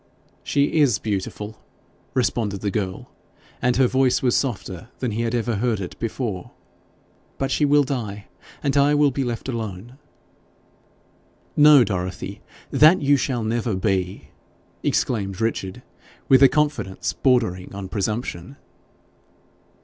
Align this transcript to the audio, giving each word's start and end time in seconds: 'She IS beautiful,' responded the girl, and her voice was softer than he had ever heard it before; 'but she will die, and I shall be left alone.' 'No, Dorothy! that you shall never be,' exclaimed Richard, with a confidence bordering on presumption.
'She 0.41 0.73
IS 0.81 0.97
beautiful,' 0.97 1.61
responded 2.15 2.61
the 2.61 2.71
girl, 2.71 3.11
and 3.61 3.75
her 3.77 3.85
voice 3.85 4.23
was 4.23 4.35
softer 4.35 4.89
than 4.97 5.11
he 5.11 5.21
had 5.21 5.35
ever 5.35 5.57
heard 5.57 5.79
it 5.79 5.95
before; 5.99 6.49
'but 7.37 7.51
she 7.51 7.65
will 7.65 7.83
die, 7.83 8.25
and 8.63 8.75
I 8.77 8.93
shall 8.95 9.11
be 9.11 9.23
left 9.23 9.47
alone.' 9.47 9.99
'No, 11.55 11.83
Dorothy! 11.83 12.41
that 12.71 12.99
you 12.99 13.15
shall 13.15 13.43
never 13.43 13.75
be,' 13.75 14.29
exclaimed 14.81 15.39
Richard, 15.39 15.83
with 16.27 16.41
a 16.41 16.49
confidence 16.49 17.13
bordering 17.13 17.71
on 17.75 17.87
presumption. 17.87 18.57